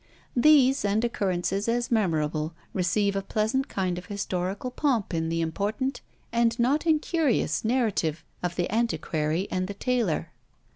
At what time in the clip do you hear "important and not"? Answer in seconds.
5.41-6.87